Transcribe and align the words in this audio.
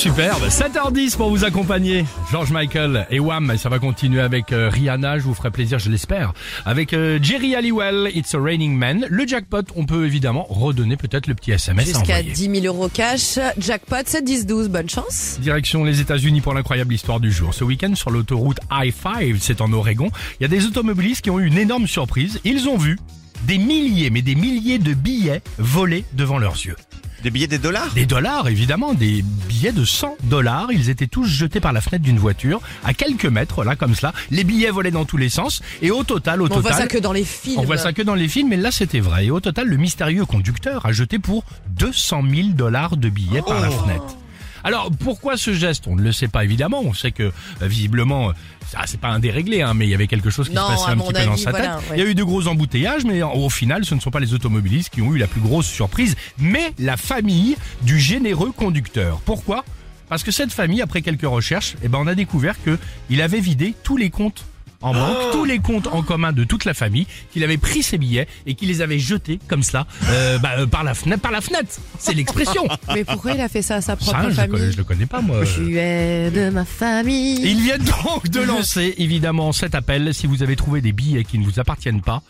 Superbe, 0.00 0.44
7h10 0.48 1.14
pour 1.14 1.28
vous 1.28 1.44
accompagner. 1.44 2.06
George 2.32 2.50
Michael 2.52 3.06
et 3.10 3.20
Wham, 3.20 3.58
ça 3.58 3.68
va 3.68 3.78
continuer 3.78 4.22
avec 4.22 4.50
euh, 4.50 4.70
Rihanna, 4.70 5.18
je 5.18 5.24
vous 5.24 5.34
ferai 5.34 5.50
plaisir, 5.50 5.78
je 5.78 5.90
l'espère. 5.90 6.32
Avec 6.64 6.94
euh, 6.94 7.18
Jerry 7.20 7.54
Halliwell, 7.54 8.10
It's 8.14 8.34
a 8.34 8.40
Raining 8.40 8.74
Man. 8.78 9.06
Le 9.10 9.26
jackpot, 9.26 9.60
on 9.76 9.84
peut 9.84 10.06
évidemment 10.06 10.46
redonner 10.48 10.96
peut-être 10.96 11.26
le 11.26 11.34
petit 11.34 11.50
SMS 11.52 11.84
Jusqu'à 11.84 12.00
envoyer. 12.00 12.32
10 12.32 12.62
000 12.62 12.74
euros 12.74 12.88
cash. 12.88 13.38
Jackpot 13.58 13.96
7 14.06 14.24
10 14.24 14.46
12. 14.46 14.68
Bonne 14.70 14.88
chance. 14.88 15.36
Direction 15.38 15.84
les 15.84 16.00
États-Unis 16.00 16.40
pour 16.40 16.54
l'incroyable 16.54 16.94
histoire 16.94 17.20
du 17.20 17.30
jour. 17.30 17.52
Ce 17.52 17.62
week-end 17.62 17.94
sur 17.94 18.08
l'autoroute 18.10 18.60
I-5, 18.72 19.36
c'est 19.38 19.60
en 19.60 19.70
Oregon, 19.70 20.10
il 20.40 20.44
y 20.44 20.46
a 20.46 20.48
des 20.48 20.64
automobilistes 20.64 21.20
qui 21.20 21.28
ont 21.28 21.38
eu 21.38 21.46
une 21.46 21.58
énorme 21.58 21.86
surprise. 21.86 22.40
Ils 22.44 22.70
ont 22.70 22.78
vu 22.78 22.98
des 23.42 23.58
milliers, 23.58 24.08
mais 24.08 24.22
des 24.22 24.34
milliers 24.34 24.78
de 24.78 24.94
billets 24.94 25.42
volés 25.58 26.06
devant 26.14 26.38
leurs 26.38 26.56
yeux. 26.56 26.76
Des 27.22 27.30
billets 27.30 27.46
des 27.46 27.58
dollars? 27.58 27.92
Des 27.92 28.06
dollars, 28.06 28.48
évidemment, 28.48 28.94
des 28.94 29.22
billets 29.60 29.72
de 29.72 29.84
100 29.84 30.16
dollars. 30.24 30.68
Ils 30.72 30.88
étaient 30.88 31.06
tous 31.06 31.26
jetés 31.26 31.60
par 31.60 31.74
la 31.74 31.82
fenêtre 31.82 32.02
d'une 32.02 32.18
voiture, 32.18 32.60
à 32.82 32.94
quelques 32.94 33.26
mètres, 33.26 33.62
là, 33.62 33.76
comme 33.76 33.94
cela. 33.94 34.14
Les 34.30 34.42
billets 34.42 34.70
volaient 34.70 34.90
dans 34.90 35.04
tous 35.04 35.18
les 35.18 35.28
sens. 35.28 35.60
Et 35.82 35.90
au 35.90 36.02
total, 36.02 36.40
au 36.40 36.46
On 36.46 36.48
total. 36.48 36.62
voit 36.62 36.72
ça 36.72 36.86
que 36.86 36.96
dans 36.96 37.12
les 37.12 37.24
films. 37.24 37.58
On 37.58 37.64
voit 37.64 37.76
ça 37.76 37.92
que 37.92 38.00
dans 38.00 38.14
les 38.14 38.28
films, 38.28 38.48
mais 38.48 38.56
là 38.56 38.70
c'était 38.70 39.00
vrai. 39.00 39.26
Et 39.26 39.30
au 39.30 39.40
total, 39.40 39.68
le 39.68 39.76
mystérieux 39.76 40.24
conducteur 40.24 40.86
a 40.86 40.92
jeté 40.92 41.18
pour 41.18 41.44
200 41.76 42.22
000 42.34 42.48
dollars 42.54 42.96
de 42.96 43.10
billets 43.10 43.42
par 43.42 43.60
la 43.60 43.68
fenêtre. 43.70 44.16
Alors 44.64 44.90
pourquoi 45.02 45.36
ce 45.36 45.52
geste? 45.52 45.84
On 45.86 45.96
ne 45.96 46.02
le 46.02 46.12
sait 46.12 46.28
pas 46.28 46.44
évidemment. 46.44 46.80
On 46.84 46.92
sait 46.94 47.12
que 47.12 47.24
euh, 47.24 47.32
visiblement, 47.66 48.30
euh, 48.30 48.32
ça 48.68 48.80
c'est 48.86 49.00
pas 49.00 49.08
un 49.08 49.18
déréglé, 49.18 49.62
hein, 49.62 49.74
mais 49.74 49.86
il 49.86 49.90
y 49.90 49.94
avait 49.94 50.06
quelque 50.06 50.30
chose 50.30 50.48
qui 50.48 50.54
Non, 50.54 50.66
se 50.66 50.72
passait 50.72 50.90
un 50.90 50.96
petit 50.98 51.12
peu 51.12 51.24
dans 51.24 51.36
sa 51.36 51.50
voilà, 51.50 51.76
tête. 51.76 51.90
ouais. 51.90 51.96
Il 51.98 52.04
y 52.04 52.06
a 52.06 52.10
eu 52.10 52.14
de 52.14 52.22
gros 52.24 52.46
embouteillages, 52.46 53.04
mais 53.04 53.22
au 53.22 53.48
final, 53.50 53.84
ce 53.84 53.94
ne 53.94 54.00
sont 54.00 54.10
pas 54.10 54.20
les 54.20 54.34
automobilistes 54.34 54.90
qui 54.90 55.02
ont 55.02 55.14
eu 55.14 55.18
la 55.18 55.26
plus 55.26 55.40
grosse 55.40 55.66
surprise, 55.66 56.16
mais 56.38 56.72
la 56.78 56.96
famille 56.96 57.56
du 57.82 57.98
généreux 57.98 58.52
conducteur. 58.52 59.20
Pourquoi? 59.24 59.64
Parce 60.08 60.24
que 60.24 60.32
cette 60.32 60.52
famille, 60.52 60.82
après 60.82 61.02
quelques 61.02 61.22
recherches, 61.22 61.76
eh 61.84 61.88
ben 61.88 61.98
on 62.00 62.06
a 62.08 62.14
découvert 62.16 62.60
que 62.64 62.78
il 63.10 63.22
avait 63.22 63.40
vidé 63.40 63.74
tous 63.84 63.96
les 63.96 64.10
comptes 64.10 64.44
en 64.82 64.94
banque, 64.94 65.32
tous 65.32 65.44
les 65.44 65.58
comptes 65.58 65.88
en 65.88 66.02
commun 66.02 66.32
de 66.32 66.44
toute 66.44 66.64
la 66.64 66.74
famille, 66.74 67.06
qu'il 67.32 67.44
avait 67.44 67.58
pris 67.58 67.82
ses 67.82 67.98
billets 67.98 68.26
et 68.46 68.54
qu'il 68.54 68.68
les 68.68 68.80
avait 68.80 68.98
jetés 68.98 69.38
comme 69.48 69.62
cela 69.62 69.86
euh, 70.08 70.38
bah, 70.38 70.52
euh, 70.58 70.66
par 70.66 70.84
la 70.84 70.94
fenêtre. 70.94 71.20
Par 71.22 71.32
la 71.32 71.40
fenêtre, 71.40 71.68
c'est 71.98 72.14
l'expression. 72.14 72.66
Mais 72.94 73.04
pourquoi 73.04 73.32
il 73.32 73.40
a 73.40 73.48
fait 73.48 73.62
ça 73.62 73.76
à 73.76 73.80
sa 73.80 73.96
propre 73.96 74.12
Ça, 74.12 74.22
je, 74.22 74.28
le 74.28 74.34
famille 74.34 74.72
je 74.72 74.76
le 74.78 74.84
connais 74.84 75.06
pas 75.06 75.20
moi. 75.20 75.42
Tu 75.44 75.78
es 75.78 76.30
de 76.30 76.50
ma 76.50 76.64
famille. 76.64 77.40
Ils 77.42 77.60
viennent 77.60 77.84
donc 78.04 78.28
de 78.28 78.40
lancer 78.40 78.94
évidemment 78.98 79.52
cet 79.52 79.74
appel. 79.74 80.14
Si 80.14 80.26
vous 80.26 80.42
avez 80.42 80.56
trouvé 80.56 80.80
des 80.80 80.92
billets 80.92 81.24
qui 81.24 81.38
ne 81.38 81.44
vous 81.44 81.60
appartiennent 81.60 82.00
pas, 82.00 82.22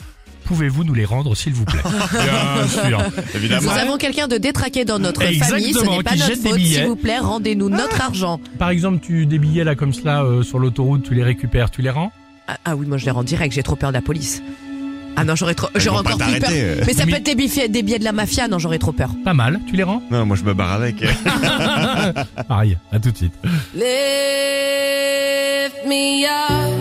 pouvez-vous 0.44 0.82
nous 0.82 0.94
les 0.94 1.04
rendre 1.04 1.36
s'il 1.36 1.52
vous 1.52 1.64
plaît 1.64 1.82
Bien 2.12 2.68
sûr. 2.68 2.98
Nous 2.98 3.36
Évidemment. 3.38 3.70
avons 3.70 3.96
quelqu'un 3.96 4.26
de 4.26 4.38
détraqué 4.38 4.84
dans 4.84 4.98
notre 4.98 5.22
Exactement, 5.22 5.60
famille. 5.60 5.74
Ce 5.74 5.84
n'est 5.84 6.02
pas 6.02 6.16
notre 6.16 6.42
faute. 6.42 6.58
S'il 6.58 6.84
vous 6.86 6.96
plaît, 6.96 7.18
rendez-nous 7.18 7.68
notre 7.68 8.00
argent. 8.00 8.40
Par 8.58 8.70
exemple, 8.70 8.98
tu 9.00 9.26
des 9.26 9.38
billets 9.38 9.64
là 9.64 9.76
comme 9.76 9.92
cela 9.92 10.24
euh, 10.24 10.42
sur 10.42 10.58
l'autoroute, 10.58 11.04
tu 11.04 11.14
les 11.14 11.22
récupères, 11.22 11.70
tu 11.70 11.82
les 11.82 11.90
rends 11.90 12.10
Ah, 12.52 12.56
ah 12.64 12.74
oui, 12.76 12.86
moi 12.86 12.96
je 12.98 13.04
les 13.04 13.10
rends 13.12 13.22
direct. 13.22 13.54
J'ai 13.54 13.62
trop 13.62 13.76
peur 13.76 13.90
de 13.90 13.94
la 13.94 14.02
police. 14.02 14.42
Ah 15.16 15.24
non, 15.24 15.34
j'aurais 15.36 15.54
trop, 15.54 15.68
j'aurais 15.76 15.98
encore 16.00 16.18
plus 16.18 16.40
peur. 16.40 16.50
euh. 16.52 16.82
Mais 16.86 16.94
ça 16.94 17.04
peut 17.04 17.14
être 17.14 17.22
des 17.24 17.34
billets, 17.34 17.68
des 17.68 17.82
billets 17.82 17.98
de 17.98 18.04
la 18.04 18.12
mafia. 18.12 18.48
Non, 18.48 18.58
j'aurais 18.58 18.78
trop 18.78 18.92
peur. 18.92 19.10
Pas 19.24 19.34
mal, 19.34 19.60
tu 19.68 19.76
les 19.76 19.82
rends? 19.82 20.02
Non, 20.10 20.24
moi 20.26 20.36
je 20.36 20.42
me 20.44 20.54
barre 20.54 20.72
avec. 20.72 20.96
Pareil, 22.48 22.76
à 22.92 22.98
tout 22.98 23.10
de 23.10 23.16
suite. 23.16 23.34
Lift 23.74 23.86
me 25.86 26.24
up. 26.24 26.74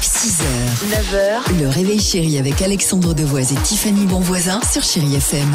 6h, 0.00 0.44
9h, 0.88 1.60
le 1.60 1.68
réveil 1.68 2.00
chéri 2.00 2.38
avec 2.38 2.62
Alexandre 2.62 3.12
Devoise 3.14 3.52
et 3.52 3.56
Tiffany 3.56 4.06
Bonvoisin 4.06 4.60
sur 4.70 4.82
Chéri 4.82 5.14
FM. 5.16 5.48